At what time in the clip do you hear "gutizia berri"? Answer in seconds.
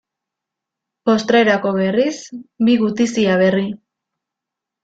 2.87-3.67